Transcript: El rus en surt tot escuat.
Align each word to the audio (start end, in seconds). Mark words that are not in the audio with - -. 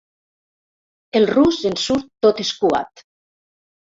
El 1.19 1.27
rus 1.31 1.59
en 1.71 1.77
surt 1.81 2.07
tot 2.27 2.41
escuat. 2.45 3.05